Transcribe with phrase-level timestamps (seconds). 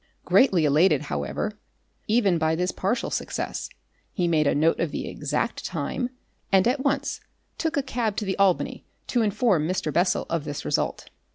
[0.25, 1.59] Greatly elated, however,
[2.07, 3.69] even by this partial success,
[4.11, 6.09] he made a note of the exact time,
[6.51, 7.21] and at once
[7.59, 9.93] took a cab to the Albany to inform Mr.
[9.93, 11.11] Bessel of this result.